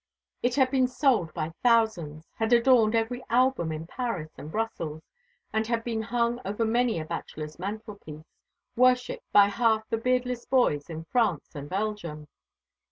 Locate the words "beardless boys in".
9.99-11.03